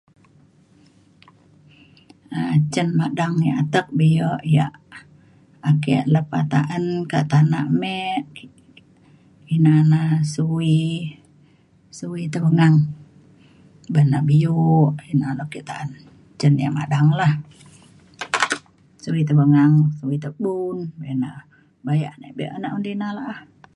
[2.39, 4.75] um cen madang ia' atek bio ia'
[5.69, 7.97] ake lepa ta'an ka tana me
[9.55, 10.01] ina na
[10.33, 10.75] suwi
[11.97, 12.75] suwi tebengang
[13.93, 14.59] ban na bio
[15.11, 15.89] ina na ke ta'an
[16.39, 17.33] cen ia' madang lah
[19.03, 20.77] suwi tebengang suwi tebun
[21.13, 21.31] ina
[21.85, 23.35] bayak na be'un di na la'a